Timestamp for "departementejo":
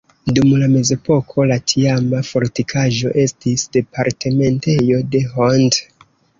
3.79-5.07